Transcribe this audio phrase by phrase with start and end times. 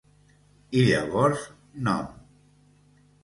[0.77, 1.43] I llavors,
[1.89, 2.09] nom